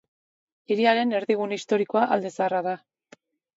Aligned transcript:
Hiriaren 0.73 1.13
erdigune 1.19 1.61
historikoa 1.61 2.09
Alde 2.17 2.35
Zaharra 2.35 2.65
da. 2.73 2.77